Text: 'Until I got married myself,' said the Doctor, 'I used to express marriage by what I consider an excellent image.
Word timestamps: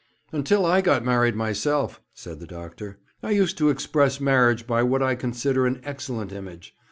'Until 0.31 0.65
I 0.65 0.81
got 0.81 1.05
married 1.05 1.35
myself,' 1.35 2.01
said 2.11 2.39
the 2.39 2.47
Doctor, 2.47 2.97
'I 3.21 3.29
used 3.29 3.57
to 3.59 3.69
express 3.69 4.19
marriage 4.19 4.65
by 4.65 4.81
what 4.81 5.03
I 5.03 5.13
consider 5.13 5.67
an 5.67 5.79
excellent 5.83 6.31
image. 6.31 6.75